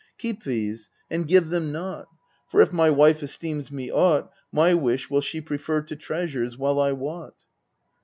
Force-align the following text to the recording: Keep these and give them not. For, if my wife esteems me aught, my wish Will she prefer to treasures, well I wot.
Keep 0.17 0.45
these 0.45 0.89
and 1.11 1.27
give 1.27 1.49
them 1.49 1.71
not. 1.71 2.07
For, 2.47 2.59
if 2.63 2.73
my 2.73 2.89
wife 2.89 3.21
esteems 3.21 3.71
me 3.71 3.91
aught, 3.91 4.31
my 4.51 4.73
wish 4.73 5.11
Will 5.11 5.21
she 5.21 5.41
prefer 5.41 5.83
to 5.83 5.95
treasures, 5.95 6.57
well 6.57 6.79
I 6.79 6.91
wot. 6.91 7.35